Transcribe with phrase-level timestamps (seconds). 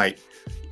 [0.00, 0.16] はい。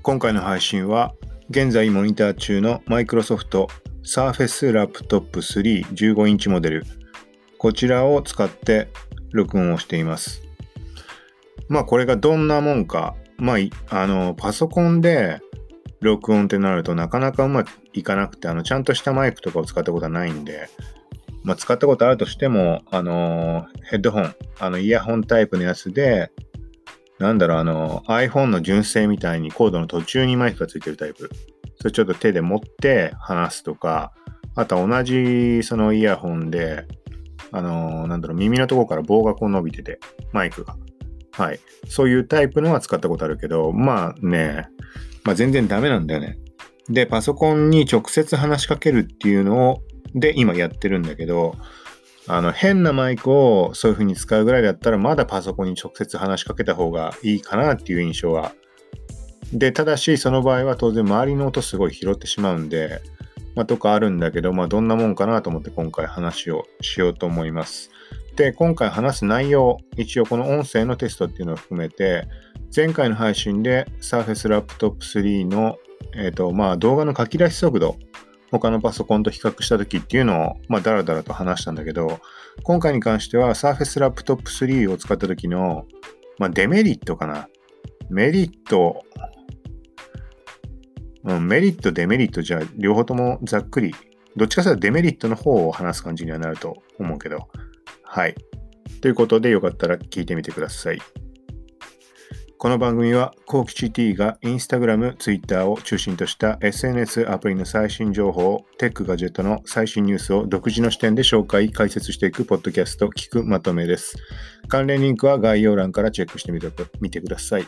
[0.01, 1.13] 今回の配信は、
[1.51, 3.69] 現在モニター中のマイクロソフト
[4.03, 6.87] Surface Laptop 3 15インチモデル。
[7.59, 8.89] こちらを使って
[9.33, 10.41] 録音をしています。
[11.69, 13.17] まあこれがどんなもんか。
[13.37, 13.57] まあ、
[13.91, 15.43] あの、パソコンで
[16.01, 20.71] 録音ってなるとなかなかうまくいかなくて、あの、ちゃんとしたマイクとかを使ったことはないんで、
[21.45, 26.33] まあ使ったことあるとしても、あの、ヘッドホン、あの、イヤホンタイプのやつで、
[27.19, 31.31] なんだろう、あの、iPhone の純正みたいにコードの途中にマイクがついてるタイプ。
[31.77, 34.13] それちょっと手で持って話すとか、
[34.55, 36.87] あとは同じそのイヤホンで、
[37.53, 40.01] あの、なんだろう、耳のところから棒がこう伸びてて、
[40.33, 40.77] マイクが。
[41.33, 41.61] はい。
[41.89, 44.69] そういうタイプのは使ったことあるけど、まあね、
[45.25, 46.39] まあ全然ダメなんだよね。
[46.89, 49.83] で、パソコンに直接話しかけるっていうのを、
[50.15, 51.55] で、今やってるんだけど、
[52.29, 58.53] あの、変なマイクをそういう風に使うぐらいだったら、まだパソコンに直接話しかけた方がいいかなっていう印象は。
[59.53, 63.01] で、ただし、その場合は当然周りの音すごい拾ってしまうんで、
[63.55, 67.91] まあ、とかあるんだけど、まあ、どんなもんかなと思って今回話をしようと思います。
[68.37, 72.29] で、今回話す内容、一応この音声のテストっていうのを含めて、
[72.75, 75.77] 前回の配信で Surface Laptop 3の、
[76.15, 77.97] えっ、と、まあ、動画の書き出し速度、
[78.51, 82.21] 他のパソコンと比較した時っていうのを、まあ、だらだらと話したんだけど、
[82.63, 85.87] 今回に関しては Surface Laptop 3を使った時の、
[86.39, 87.49] まあ、デメリットかな。
[88.11, 89.05] メリット、
[91.25, 93.95] うん、メリット、デメリットじゃあ両方ともざっくり、
[94.37, 97.49] どっちかというとデメリットの方を話す感じにはなると思うけど、
[98.03, 98.35] はい。
[99.03, 101.01] ということでよかったら聞いてみてください。
[102.61, 114.17] この番組は、コウキチ T が Instagram、Twitter を中心とした SNS アプリの最新情報、テックガジェットの最新ニュースを独自の視点で紹介、解説していくポッドキャスト、聞くまとめです。
[114.67, 116.61] 関連リンクは概要欄からチェックしてみ
[117.11, 117.67] てください。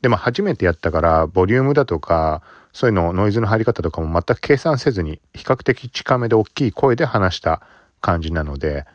[0.02, 2.42] でまあ初めてやったからボリュームだとか
[2.74, 7.62] そういうのノイズの入り方とかも全く計算せずに比較的近めで大きい声で話した
[8.02, 8.88] 感じなので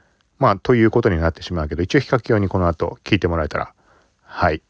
[0.44, 3.74] まあということになってしまうけど一応比較用にこの後聞いてもらえたら
[4.24, 4.62] はい。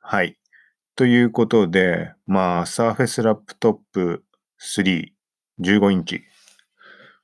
[0.00, 0.38] はい。
[0.96, 4.22] ということで、まあ、Surface Laptop
[4.60, 5.12] 3、
[5.60, 6.22] 15インチ。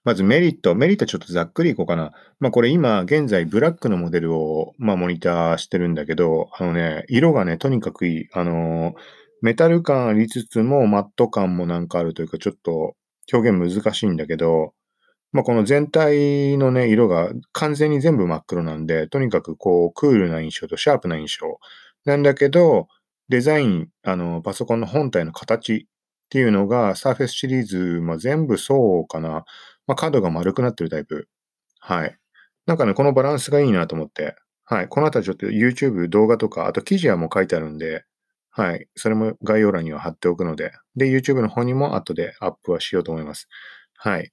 [0.04, 0.76] まずメリット。
[0.76, 2.12] メリットちょっとざっくりいこうかな。
[2.38, 8.28] まあこれ今現在ブラックのモデルを、まあ、モニターしてるんだけど、あのね、色がね、とにかくいい。
[8.34, 8.94] あのー、
[9.42, 12.94] メタル感ありつつもマット感もなんかあるというか、ちょっと
[13.32, 14.75] 表現難しいんだけど、
[15.36, 21.58] まあ、この全体のね、色が完全に全部真っ黒なんで、とにかくこう、クールな印象とシャープな印象。
[22.06, 22.88] なんだけど、
[23.28, 29.44] デザイン、あの、パソコンの本体の形っていうのが、サーフェスシリーズ、まあ、全部そうかな。
[29.86, 31.28] まあ、角が丸くなってるタイプ。
[31.80, 32.16] はい。
[32.64, 34.36] なんかね、このバランスがいいなと思って。
[34.64, 34.88] はい。
[34.88, 38.06] この後ちょっと YouTube 動画とか、あと記事はもう書いてあるんで、
[38.48, 38.88] はい。
[38.97, 43.48] それも概要欄には貼っておくので、で、YouTube の方にも後でアップはしようと思います。
[43.98, 44.32] はい。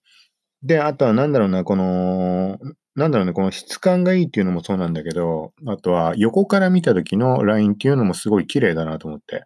[0.63, 2.57] で、あとはなんだろうな、この、
[2.95, 9.45] なんだろうね、この質感がいいっていうのもそうなんだけど、あとは横から見た時のラインっていうのもすごい綺麗だなと思って。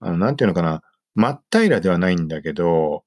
[0.00, 0.82] あの、なんていうのかな、
[1.14, 3.04] 真っ平らではないんだけど、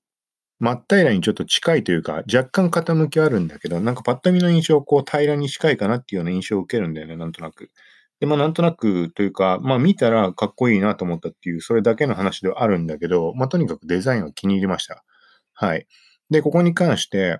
[0.60, 7.72] 真っ平らにちょっと近いというか、若干傾きはあるんだけど、なんかパッと見の印象、こう平らに近いかなっていうような印象を受けるんだよね、なんとなく。
[8.22, 15.04] で、まあなんとなくというか、まあ見たらかっこいいなと思ったっていう、それだけの話ではあるんだけど、まあとにかくデザインは気に入りました。
[15.54, 15.88] はい。
[16.30, 17.40] で、ここに関して、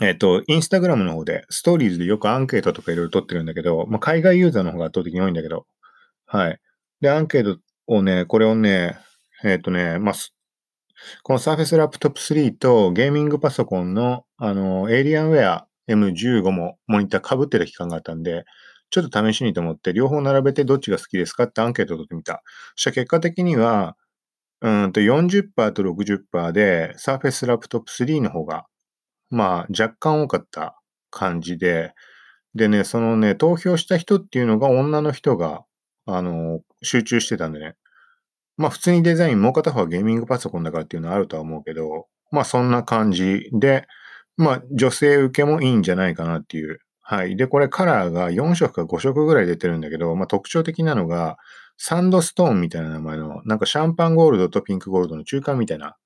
[0.00, 5.66] えっ、と、インスタグラムの方で、ストーリーズでよくアンケートとかいろいろ取ってるんだけど、まあ、海外ユーザーの方が圧倒的に多いんだけど、
[6.26, 6.60] はい。
[7.00, 8.98] で、アンケートをね、これをね、
[9.42, 10.14] えっ、とね、まあ、
[11.22, 18.44] この Surface Laptop 3とゲーミングパソコンの、あの、Alienware M15 もモニター被ってる期間があったんで、
[18.90, 22.42] ちょっと試しにと思って両方並べてどっちが好きですかってアンケートを取ってみた。
[22.76, 23.96] そしたら結果的には、
[24.62, 28.66] うんと40%と60%で Surface Laptop 3の方が、
[29.30, 30.80] まあ若干多かった
[31.10, 31.92] 感じで、
[32.54, 35.64] でね、そのね、投票した人っていうのが女の人が、
[36.06, 37.76] あの、集中してたんでね。
[38.56, 43.86] まあ普通にデザイン、もう片方はゲーミングパソコンだからっていうのはあるとは思うけど、まあそんな感じで、
[44.36, 46.80] まあ女性受けもいいんじゃないかなっていう。
[47.02, 47.36] はい。
[47.36, 51.36] で、これカラーが4色か5色ぐらい出てるんだけど、まあ特徴的なのが、
[51.78, 55.96] サンドストーンみたいな名前の、なんかシャンパンゴールドとピンクゴールドの中間みたいな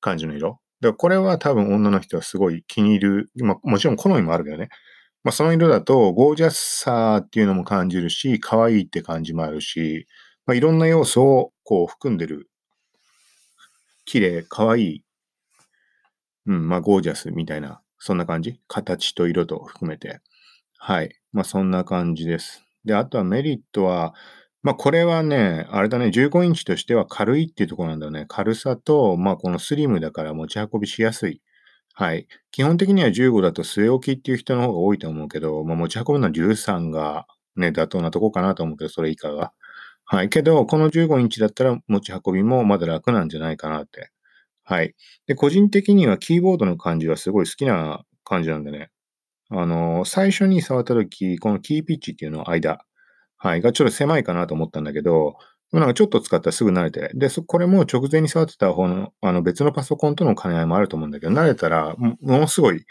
[0.00, 0.60] 感じの色。
[0.80, 3.30] で、これは多分女の人はすごい気に入る。
[3.36, 4.68] まあもちろん好みもあるけどね。
[5.22, 10.06] まあその色だとゴージャスさっていうのも感じるし、可愛いって感じもあるし、
[10.46, 12.48] まあいろんな要素をこう含んでる。
[14.06, 15.04] 綺麗、可愛い。
[16.46, 18.58] うん、まあゴージャスみたいな、そんな感じ。
[18.66, 20.20] 形と色と含めて。
[20.78, 21.14] はい。
[21.32, 22.64] まあそんな感じです。
[22.86, 24.14] で、あとはメリットは、
[24.62, 28.26] まあこれはね、あれだね、15インチとしては軽いっていうところなんだよね。
[28.28, 31.40] 軽さと、まあこのスリムだから持ち運びしやすい。
[31.94, 32.26] はい。
[32.52, 37.26] 基本的には15だと据え置きっていう人の方が多いと思うけど、まあ持ち運ぶのは13が
[37.56, 39.52] ね、妥当なとこかなと思うけど、それ以下が。
[40.04, 40.28] はい。
[40.28, 44.10] けど、この15インチだったら持ち運びもまだ楽なんじゃないかなって。
[44.64, 44.94] はい。
[45.26, 48.90] で、個人的にはキーボードの感じはすごい好きな感じなんでね。
[49.50, 52.84] あの、最初に触った時、このキーピッチっていうの間、
[53.42, 55.36] はい、がちょっと狭いかなと思ったんだけど、
[55.72, 57.10] なんかちょっと使ったらすぐ慣れて。
[57.14, 62.84] で、これも直前に触ってた方の、あの別のパソコンとの兼ね合いもあると思うんだけど、慣れたら、ものすごい、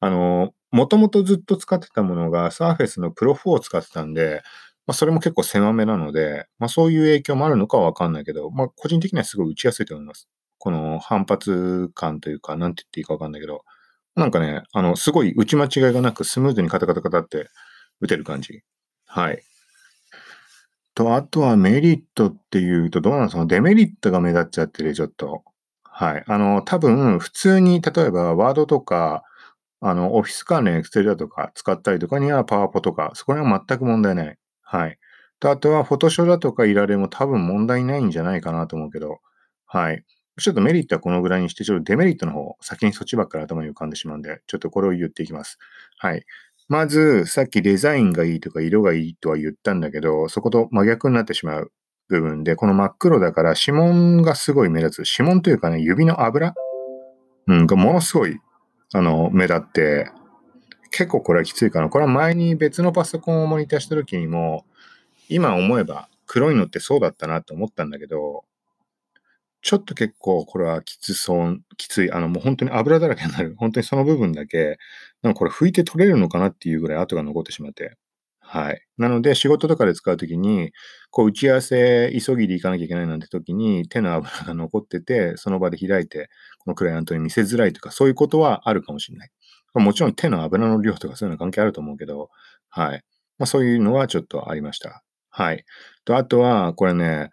[0.00, 4.42] あの、もともとずっと使ってたものが Surface の Pro 4を使ってたんで、
[4.86, 10.28] まあ、それも結構狭めなので、まあ、そういう影響もあるのかはわかんないけど、まあ、個人的にはすごい打ちやすいと思います。
[10.58, 13.62] この反発感というか、なんて言っていいかわかんないけど、
[14.16, 17.48] なんかね、あの、すごい打ち間違いがなくスムーズにカタカタカタって
[18.00, 18.62] 打てる感じ。
[19.06, 19.42] はい。
[20.94, 23.30] と、あとはメリットっていうと、どうなの？
[23.30, 25.42] そのデメリットが目立っちゃってる、ちょっと。
[25.84, 26.24] はい。
[26.26, 29.22] あの、多分、普通に、例えば、ワードとか、
[29.80, 34.38] あの、オフィス関連エクセルだとか使ったりとかにはパワポとか、そこら辺は全く問題ない。
[34.62, 34.98] はい。
[35.40, 39.20] と、あとは、フォトショーだとかいられも多分問題ないんじゃないかなと思うけど、
[39.66, 40.04] はい。
[40.40, 45.58] ちょっとメリットはこのぐらいにして、ちょっとデメリットの方、先にそっちばっかり頭に浮かんでしまうんで、ちょっとこれを言っていきます。
[45.98, 46.24] はい。
[46.72, 51.72] まず、さっきデザインがいいとか色がいいとは言ったんだけど、そこと真逆になってしまう
[52.08, 55.18] 部分で、この真っ黒だから指紋がすごい目立つ。
[55.18, 56.54] 指紋というかね、指の油？
[57.46, 58.40] うん、がものすごい、
[58.94, 60.10] あの、目立って、
[60.90, 61.90] 結構これはきついかな。
[61.90, 64.64] これは前に別のパソコンをモニターした時にも、
[65.28, 68.44] 今思えば黒いのってそうだったなと思ったんだけど、
[69.62, 72.12] ちょっと結構これはきつそう、きつい。
[72.12, 73.54] あのもう本当に油だらけになる。
[73.58, 74.78] 本当にその部分だけ、
[75.22, 77.96] なんかこれ拭いて取れるのかなっていうぐらい跡が残ってしまって。
[78.40, 78.82] はい。
[78.98, 80.72] なので仕事とかで使うときに、
[81.10, 89.30] こう打ち合わせ急ぎで行かなきゃいけないなんて時に手の油が残ってて、その場で開いて、このクライアントに見せづらいとか、そういうことはあるかもしれない。
[89.74, 92.30] もちろん手の油の量とかそういうの関係あると思うけど、
[92.68, 93.02] はい。
[93.38, 95.02] まあそういうのはちょっとありました。
[95.30, 95.64] はい。
[96.04, 97.30] と、あとは、これね、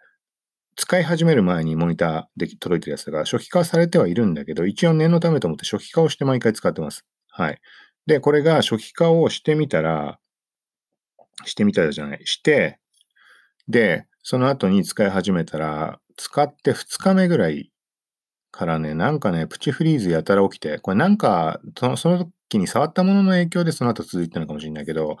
[0.80, 7.04] 使い始める前にモニターで届いてるやつだから初期化されてはいるんだけど、一応念のためと思って初期化をして毎回使ってます。
[7.28, 7.60] はい。
[8.06, 10.18] で、これが初期化をしてみたら、
[11.44, 12.78] してみたらじゃない、して、
[13.68, 17.70] で、その後に使い始めたら、使って2日目ぐらい
[18.50, 25.18] からね、なんかね、プチフリーズやたら起きて、これなんか、その時に触ったものの影響でその後続いてるのかもしれないけど、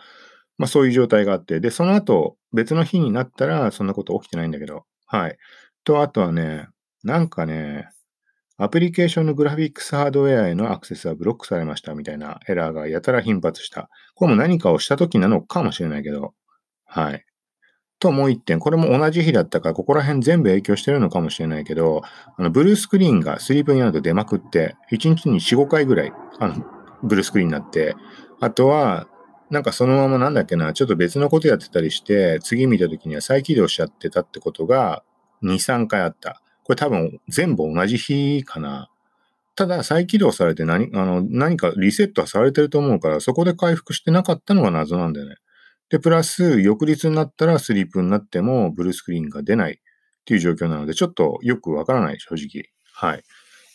[0.56, 5.36] まあそういう状態があって、で、その後別の日になったらそんなこと起きてないんだけど、はい。
[5.82, 6.68] と、あとはね、
[7.02, 7.88] なんかね、
[8.58, 13.90] アプリケーションのグラフィックスハードウェアへのアクセスはブロックされましたみたいなエラーがやたら頻発した。
[14.14, 16.34] これも何かをした時なのかもしれないけど、
[16.84, 17.24] はい。
[17.98, 22.02] と、もう一点、これも同じ日だったから、ここら辺全部影響してるのかもしれないけど、
[22.36, 26.64] あの、ブルースクリーンがスリープになると出まくって、1日に4、5回ぐらい、あの、
[27.02, 27.96] ブルースクリーンになって、
[28.40, 29.08] あとは、
[29.50, 35.02] なんかそのままなんだっけな、ちょっと別のことやってたりして、次見た時には再起動しちゃってたってことが
[35.42, 36.40] 2、3回あった。
[36.62, 38.90] これ多分全部同じ日かな。
[39.56, 45.36] ただ再起動されて何あの何かリセットはされてると思うから、そこで回復してなかったのが謎なんだよね。
[45.90, 49.76] で、プラス翌日になったらスリープになってもブルースクリーンが出ないっ
[50.24, 52.70] ていう状況なので、ちょっとよくわからない、正直。
[52.92, 53.24] はい。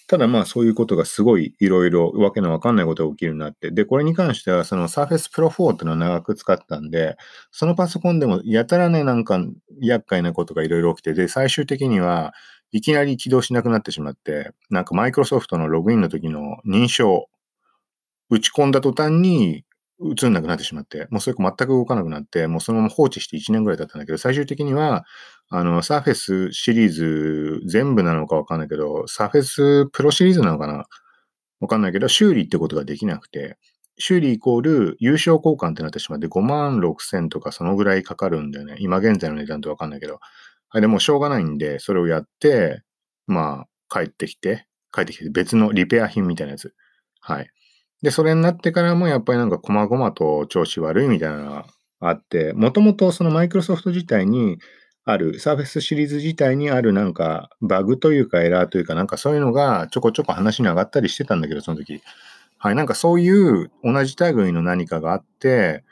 [0.07, 7.17] ただまあそういうことがすごいいろいろわけのわかんないことが起きるようになって、で、これに関してはその Surface Pro 4っていうのを長く使ったんで、
[7.51, 9.39] そのパソコンでもやたらね、なんか
[9.81, 12.33] 厄介なことがいろいろ起きて、で、最終的には
[12.71, 17.27] いきなり起動しなくなってしまって、なんかマイクロソフトのログインの時の認証、
[18.29, 19.64] 打ち込んだ途端に
[20.01, 25.05] 映んなくなってしまって、もうそれ全く動かなくなって、もうそのまま放置して1年ぐらい経ったんだけど、最終的には、
[25.49, 30.85] あの、サーフェスシリーズ全部なのかわかんないけど、サーフェスプロシリーズなのかな？
[31.61, 33.57] わかんないけど、修理ってことができなくて、
[33.97, 38.75] 修理イコール優勝交換ってなってしまって5万6千とかそのぐらいかかるんだよね。
[38.79, 40.19] 今現在の値段とわかんないけど。
[40.71, 42.83] あでもしょうがないんで、それをやって、
[43.27, 46.73] まあ、帰ってきて、帰ってきて別のリペア品みたいなやつ。
[47.21, 47.49] はい。
[48.05, 51.65] で、それになってからもやっぱりなんか細々と調子悪いみたいなのが
[51.99, 54.59] あって、もともとそのマイクロソフト自体に
[55.05, 61.99] ある、サーフェスシリーズ自体にあるなんかバグというかエラーというかなんかそういうのがちょこちょこ話に上がったりしてたんだけど、その時。
[62.59, 65.83] はい、なんかそういう同じ類の何かがあって、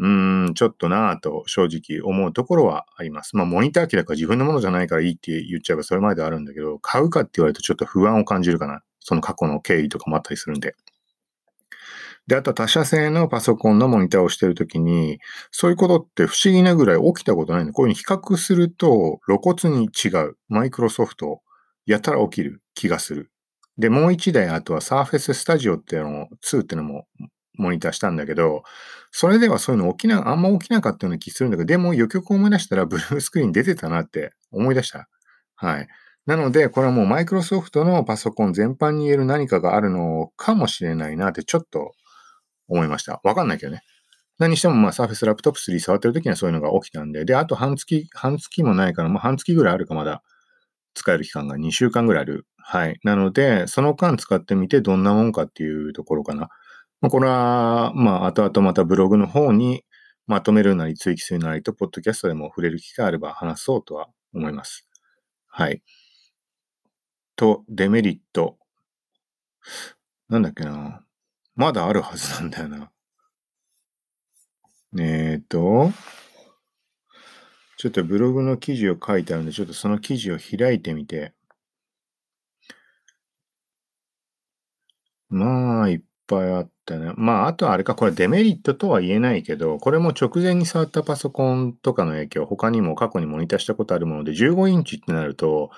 [0.00, 3.36] うーん、ちょっとなぁと正直思うところはあります。
[3.36, 8.82] まあ、モニター機だから自分のものじゃないからいいって言っちゃえばそれまであるんだけど、買うかって言われるとちょっと不安を感じるかな。
[8.98, 10.74] その過去の経緯とかもあったりするんで。
[12.26, 15.18] で、あと他社製のパソコンのモニターをしてるときに、
[15.50, 20.36] そういうことって不思議なぐらい起きたことないんで、こういうふうに比較すると露骨に違う。
[20.48, 21.42] マイクロソフト、
[21.86, 23.30] やたら起きる気がする。
[23.76, 27.06] で、もう一台、あとは Surface Studio っていうのを、2っていうのも
[27.58, 28.62] モニターしたんだけど、
[29.10, 35.08] それではそういうの起きな、あんま起きなかったような気するんだけど、でも、よくよく思い出したら、ブルースクリーン出てたなって思い出した。
[35.56, 35.88] はい。
[36.26, 41.92] なので、これはもうマイクロソフトのパソコン全般に言える何かがあるのかもしれないなってちょっと
[42.68, 43.20] 思いました。
[43.24, 43.82] わかんないけどね。
[44.38, 50.22] 何しても、まあ、Surface Laptop 3触ってる時にはそういうのが起きたんで、で、あと半月、半月もないから、まあ、半月ぐらいあるかまだ
[50.94, 52.46] 使える期間が2週間ぐらいある。
[52.56, 52.98] はい。
[53.04, 56.48] なので、その間使ってみてどんなもんかっていうところかな。
[57.00, 59.84] まあ、これは、まあ、後々またブログの方に
[60.26, 64.88] まとめるなり追記するなりと、ポッドキャストでも触れる機会あれば話そうとは思います。
[65.46, 65.82] はい。
[67.36, 68.56] と、デメリット。
[70.28, 71.04] なんだっけな。
[71.56, 72.90] まだあるはずなんだよな。
[74.98, 75.92] えっ、ー、と、
[77.76, 81.34] ちょっとブログの記事を書いてあるんで、ちょっとその記事を開いてみて。
[85.28, 87.12] まあ、いっぱいあったね。
[87.16, 95.70] まあ、あとはあれか、これデメリットとは言えないけど、これも直前に触ったパソコンとかの影響、他にも過去にモニターしたことあるもので、15インチってなると、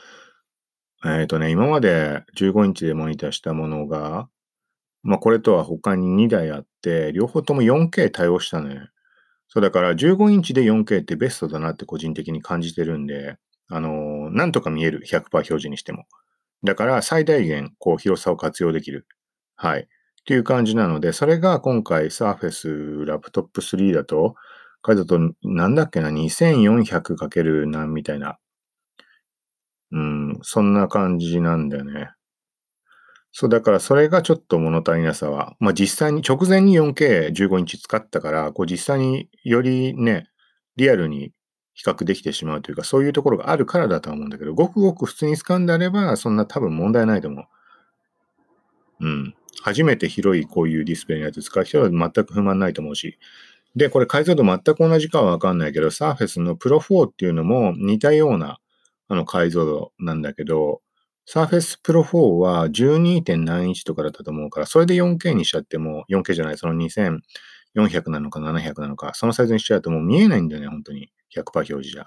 [1.04, 4.28] えっ、ー、とね、今まで15インチでモニターしたものが、
[5.06, 8.88] まあ、これとは他に2台あって、両方とも 4K 対応したね。
[9.48, 13.36] そうだから15インチで 4K ってベストだなって個人的に感じてるんで、
[13.68, 16.06] あのー、なんとか見える100%表示にしても。
[16.64, 19.06] だから最大限こう広さを活用できる。
[19.54, 19.82] はい。
[19.82, 19.84] っ
[20.26, 24.34] ていう感じなので、それが今回 Surface Laptop 3だと、
[24.84, 28.38] 書いたと、なんだっけな、2400× 何みたいな。
[29.92, 32.10] うん、そんな感じなんだよね。
[33.38, 40.30] そう、だからそれがちょっと物足りなさは、まあ実際に直前に 4K15 インチ使ったから、こう実際によりね、
[40.76, 41.34] リアルに
[41.74, 47.46] 比較できてしまうというか、そういうところがあるからだとは思うんだけど、ごくごく普通に使うんであれば、そんな多分問題ないと思う。
[49.00, 49.34] うん。
[49.60, 53.18] 初めて広いこういうディスプレイのやつ使う人は全く不満ないと思うし。
[53.74, 58.60] で、これ解像度全く同じかはわかんないけど、Surface の Pro 4っていうのも似たような
[59.08, 60.80] あの解像度なんだけど、
[61.28, 71.10] Surface Pro 4は12.7インチとかだったと思うから、それで 4K にしちゃっても、4K じゃない、その2400なのか700なのか、そのサイズにしちゃうともう見えないんだよね、本当に。
[71.34, 72.06] 100%表示じゃ。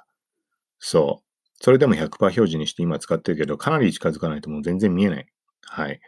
[0.79, 1.29] そう。
[1.61, 5.27] それでも100%表示にして今使ってるけど、かなり近づかないともう全然見えない。
[5.63, 5.99] はい。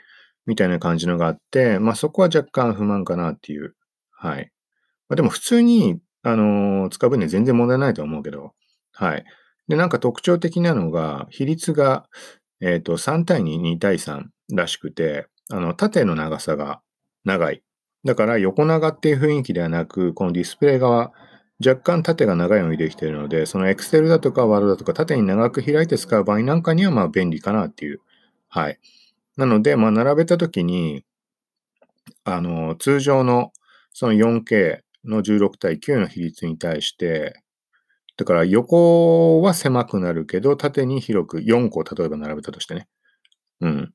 [0.45, 3.75] みたいな感じのがあって、まあそこは若干不満かなっていう。
[4.11, 4.51] はい。
[5.09, 8.53] まあ、でも普通に、あのー、使う分には全然問題ないと思うけど、
[8.93, 9.25] はい。
[9.67, 12.07] で、なんか特徴的なのが、比率が
[12.61, 16.81] えっ、ー、と、3対2、2対3らしくて、あの、縦の長さが
[17.25, 17.63] 長い。
[18.05, 21.11] だから横長っていう雰囲気ではなく、このディスプレイ側、
[21.63, 28.01] 若干縦が長いようにできているので、その Excel だとか Word だとか縦に長く開いて使う場合なんかにはまあ便利かなっていう。
[28.49, 28.79] はい。
[29.37, 31.03] なので、まあ並べたときに、
[32.23, 33.51] あの、通常の
[33.93, 37.41] その 4K の16対9の比率に対して、
[38.21, 42.87] だから横は狭くなるけど、縦に広く4個例えば並べたとしてね。
[43.61, 43.93] うん。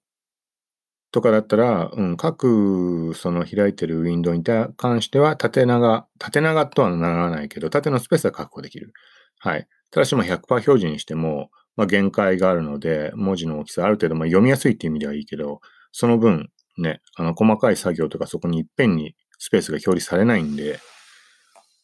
[1.13, 8.93] とかだったら、うん、各その開いてるウィンドウに関しては縦長、縦長とはならないけど、縦のスペースは確保できる。
[9.39, 9.69] はい。
[9.93, 15.61] ただしも100%表示にしても、まあ、限界があるので、文字の大きさある程度まあ読みやすいっていう意味ではいいけど、
[15.93, 20.81] その分、ね、あの細かい作業とかそこにいっぺんにスペースが表示されないんで、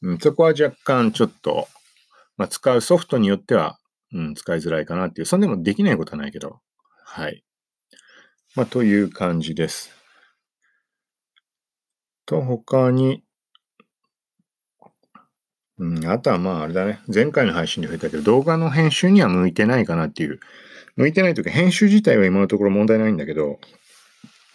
[0.03, 1.69] うん、そこは若干ちょっと
[2.37, 3.79] まあ、使うソフトによっては、
[4.13, 5.27] うん、使いづらいかなっていう。
[5.27, 6.61] そんでもできないことはないけど。
[7.05, 7.45] はい。
[8.55, 9.91] まあ、という感じです。
[12.27, 13.23] と、他に、
[15.79, 17.01] うん、あとはまああれだね。
[17.13, 20.39] 前回の配信で触れたけど、動画の編集には向いてないかなっていう。
[20.97, 23.59] 向いてないというか、編集自体は今のところ問題ないんだけど、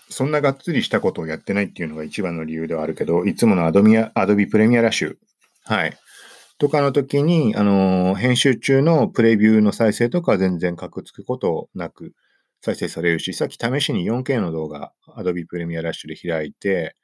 [0.10, 5.18] そんながっつりしたことをやってないっていうのが一番の理由ではあるけど、いつものアドビア、アドビプレミアラッシュ。
[5.66, 5.98] はい。
[6.58, 12.14] とかの時に、あの、編集中のプレビューの再生とか全然カクつくことなく
[12.62, 16.96] 再生されるし、さっき試しに 4K の動画、Adobe Premiere Rush で開いて、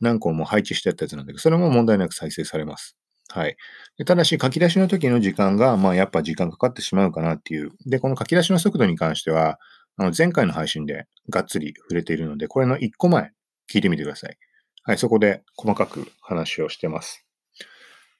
[0.00, 2.96] 何個も配置してやったやつなんだけど、それも問題なく再生されます。
[3.28, 3.56] はい。
[4.04, 7.70] ただし、書き出しの時の時間が、まあ、やっぱ時間かかってしまうかなっていう。
[7.86, 9.58] で、この書き出しの速度に関しては、
[9.96, 13.30] あの前回の配信でがっつり触れているので、これの1個前、
[13.70, 14.36] 聞いてみてください。
[14.84, 17.24] はい、そこで細かく話をしてます。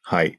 [0.03, 0.39] はい。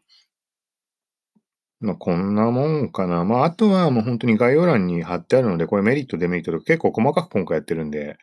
[1.84, 3.26] まあ、こんなもんかな。
[3.26, 8.18] まあ、あとはもう本当に概要欄に貼ってあるので、これメリット、デメリットと結構細かく今回やってるんで、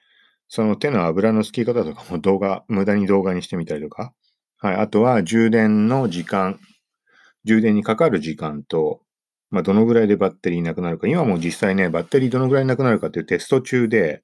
[0.48, 4.14] その手の油のすき方とかも動画、無駄に動画にしてみたりとか。
[4.56, 4.74] はい。
[4.76, 6.58] あとは充電の時間、
[7.44, 9.02] 充電にかかる時間と、
[9.50, 11.06] まあ、どのぐらいでバッテリーなくなるか。
[11.06, 14.22] 今もう実際ね、バッテリーどのぐらいなくなるかっていうテスト中で、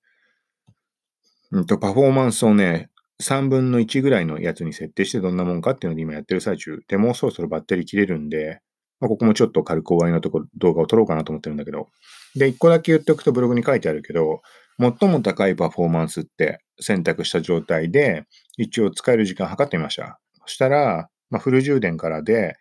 [1.50, 2.88] うんと、パフォーマンスをね、
[3.22, 6.80] 3分の1ぐらいのやつに設定してどんなもんかっていうので今やってる最中。
[6.88, 8.62] で、もうそろそろバッテリー切れるんで、
[9.00, 11.88] まあ、ここもちょっと軽く終わりのところ動画を撮ろうかなと思ってるんだけど。
[12.34, 14.42] で、1個だけ言っておくとブログに書いてあるけど、
[14.78, 18.24] 最も高いパフォーマンスって選択した状態で、
[18.56, 20.20] 一応使える時間測ってみました。
[20.46, 22.56] そしたら、まあ、フル充電からで、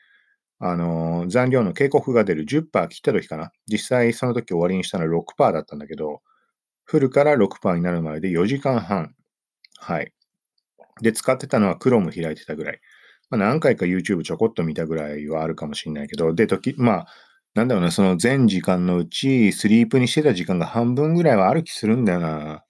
[0.59, 3.51] あのー、残量の警告が出る10%切った時かな。
[3.67, 6.21] 実際その時終わりにしたのは6%だったんだけど、
[6.85, 9.13] フルから6%になるまでで4時間半。
[9.77, 10.13] はい。
[11.01, 12.79] で、使ってたのは Chrome 開いてたぐらい。
[13.29, 17.07] まあ、何回か YouTube ちょこっと見たぐらいはあるかもしれないけど、で、時、まあ、
[17.55, 22.63] なんだろうな、その全時間のうち、スリープにしてた時間が半分ぐらいはある気するんだよな。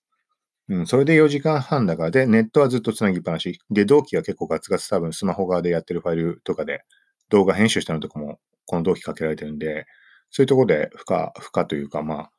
[0.70, 3.60] うん、それで4時間半だから、で、ネットはずっと繋ぎっぱなし。
[3.70, 6.82] で、同期は結構ガツガツ多分スマホ側でやってるファイルとかで、
[7.30, 9.86] 動画編集したのとかも、この同期かけられてるんで、
[10.32, 12.32] そういうとこで負荷、負荷というか、まあ、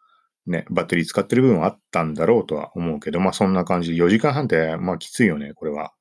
[0.46, 5.92] ね、バッテリー使ってる部分はあったんだろうとは思うけど、まあそんな感じで4時間半って、まあきついよね、これは。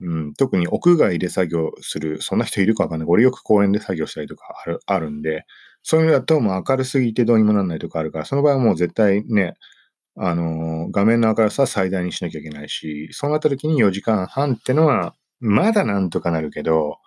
[0.00, 3.08] うん、特に屋外で作業する、そんな人いるかわかんない。
[3.08, 5.44] 俺よく公園で作業したりとかあるあるんで、
[5.82, 9.54] そういうのだともう明るすぎてどうにもならないとかあるから、その場合はもう絶対ね、
[10.16, 16.98] あのー、画面の明るさは最大にしなきゃいけないし、そうなった時に4時間半ってのは、まだなんとかなるけど、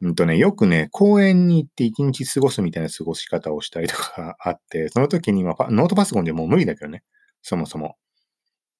[0.00, 7.02] うんとね、よくね、公園に行って一日過ごすみたいな過ごし方をしたりとかあって、その時にはノートパソコンでもう無理だけどね、
[7.42, 7.96] そもそも。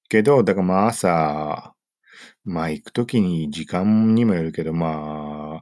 [0.09, 1.73] けど、だからまあ朝、
[2.43, 5.61] まあ行くときに時間にもよるけど、ま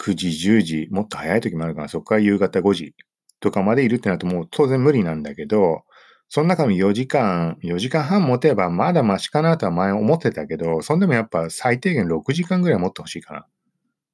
[0.00, 2.94] 9時、10時、もっと早い時もあるから、そこから夕方5時
[3.40, 5.84] とかまでいるってなるともう当然無理なんだけど、
[6.28, 13.46] その中の4時間、4時間半持てばまだマシかなとは前思ってたけど、そんでもやっぱ最低限6時間ぐらい持ってほしいか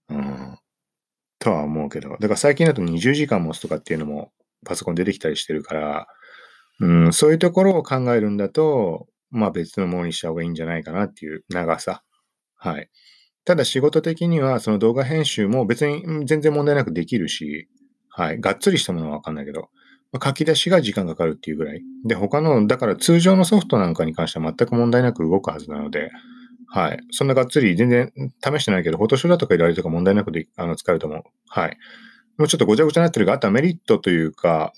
[0.09, 0.17] な。
[0.17, 0.59] うん。
[1.41, 2.11] とは思うけど。
[2.11, 4.31] だから最近だと20時間持つとかっていうのも
[4.65, 6.07] パソコン出てきたりしてるから、
[6.81, 12.03] うん、そういうところを考えるんだと、まあ別のものにした方がいいんじゃないかなっていう長さ。
[12.57, 12.89] はい。
[13.45, 17.69] ただ仕事的にはその動画編集も別に全然問題なくできるし、
[18.09, 18.41] はい。
[18.41, 19.69] がっつりしたものはわかんないけど、
[20.13, 21.83] まあ、書き出しが時間かかるっていうぐらい。
[22.07, 26.11] で、他の、だから通常のソフトなんかに関しては全く問題なく動くはずなので、
[26.69, 27.01] はい。
[27.11, 31.23] そんながっつり全然試してないけど、フォトショーだとかいろいろとか問題なくであの使えると思う。
[31.49, 31.77] はい。
[32.39, 34.73] もうちょっとごちゃごちゃになってるが、あとはメリットというか、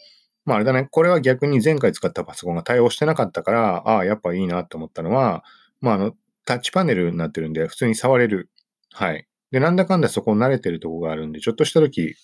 [0.47, 5.45] まああれだね、これは逆に前回使ったパソコンが対応してなかったから、ああ、やっぱいいなと思ったのは、
[5.81, 6.15] まああの、
[6.47, 8.49] タッチパネルになってるんで、普通に触れる。
[8.93, 9.27] はい。
[9.51, 12.15] で、なんだかんだそこ慣れてるとこがあるんで、ちょっとした時、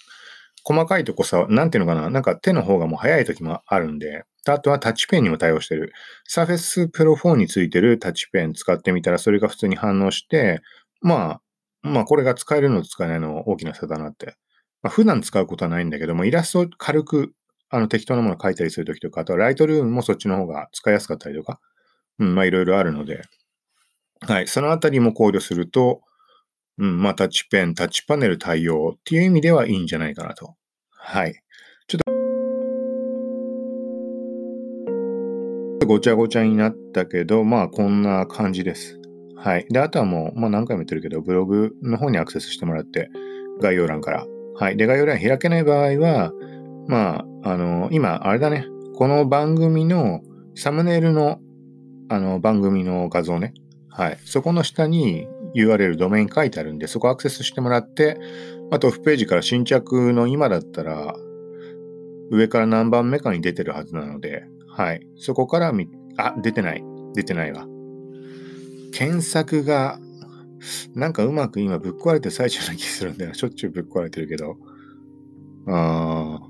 [0.64, 5.92] 細かいとこさ、なんていうのかな、なんか手の方がもう早い時もあるんで、あとはタッチペンにも対応してる。
[6.32, 10.60] Surface Pro 4についてるタッチペン使ってみたら、それが普通に反応して、
[11.00, 11.40] ま
[11.82, 14.36] あ、まあこれが使えるの使えないの大きな差だなって。
[14.82, 17.32] まあ、普段使うことはないんだけども、イラストを軽く
[17.74, 21.58] あの適当なものを書いたりするときとか、あとはライトルームもそっちの方が使いやすかったりとか、
[22.18, 23.22] うん、まあいろいろあるので、
[24.20, 26.02] はい、そのあたりも考慮すると、
[26.76, 30.54] うん、まあタッチペン、タッチパネル対応っていう意味ではいいんじゃないかなと。
[30.90, 31.34] はい。
[31.88, 31.98] ちょ
[35.80, 39.00] っと、ごちゃごちゃになったけど、まあこんな感じです。
[39.34, 39.66] はい。
[39.70, 43.08] で、あとはもう、まあ何回も言ってるけど、ブログの方にアクセスしてもらって、
[43.62, 44.26] 概要欄から。
[44.56, 44.76] はい。
[44.76, 46.32] で、概要欄開けない場合は、
[46.88, 48.66] まあ、あの、今、あれだね。
[48.94, 50.22] この番組の
[50.54, 51.40] サムネイルの、
[52.08, 53.54] あの、番組の画像ね。
[53.88, 54.18] はい。
[54.24, 58.18] そこの下に URL、ドメイン書いてあるんで、そこアクセスしてもらって、
[58.70, 61.14] あと、オフページから新着の今だったら、
[62.30, 65.06] 上から何番目かに出てるはずなので、はい。
[65.16, 66.82] そこからみ、あ、出てない。
[67.14, 67.66] 出てないわ。
[68.92, 69.98] 検索が、
[70.94, 73.34] なんかうまく今ぶっ壊れてる最中な気するんだよ。
[73.34, 74.56] しょっちゅうぶっ壊れてるけど。
[75.66, 76.40] あ、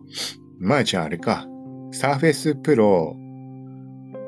[0.59, 1.47] まあじゃああれか。
[1.93, 3.15] Surface Pro、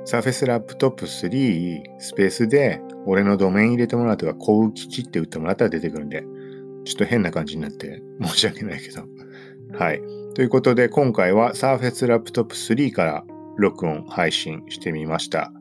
[0.07, 6.25] Surface Laptop 3スペースで俺のドメイン入れてもらうとか、コウキチって打ってもらったら出てくるんで、
[6.85, 9.05] ちょっと変な感じになって申し訳ないけど。
[9.79, 10.01] はい。
[10.35, 13.25] ということで、今回は Surface Laptop 3から
[13.57, 15.53] 録音、配信してみました。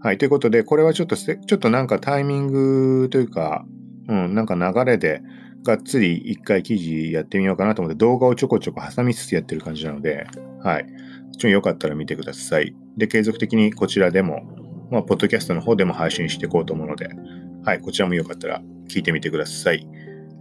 [0.00, 0.18] はい。
[0.18, 3.66] ということで、これはちょっと、ちょっとなんかタイミングというか、
[4.08, 5.20] うん、なんか流れで、
[5.62, 10.26] がっつり一回記事やってみようかなと思って動画をちょこちょこ挟みつつやってる感じなので、
[10.62, 10.86] はい。
[11.38, 12.74] ちょよかったら見てください。
[12.96, 14.42] で、継続的にこちらでも、
[14.90, 17.08] まあ、ポッドキャストの方でも配信していこうと思うので、
[17.64, 19.86] はい、こちらもよかったら聞いてみてください。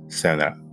[0.07, 0.68] さよなら。